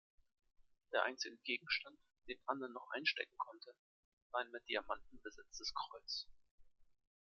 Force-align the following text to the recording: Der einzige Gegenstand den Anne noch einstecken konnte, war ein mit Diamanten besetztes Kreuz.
Der 0.93 1.03
einzige 1.03 1.37
Gegenstand 1.43 1.95
den 2.27 2.39
Anne 2.47 2.69
noch 2.71 2.89
einstecken 2.89 3.37
konnte, 3.37 3.71
war 4.31 4.41
ein 4.41 4.49
mit 4.49 4.67
Diamanten 4.67 5.21
besetztes 5.21 5.75
Kreuz. 5.75 6.25